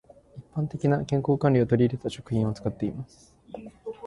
[0.35, 3.35] 一般的な健康管理を取り入れた食品を使っています。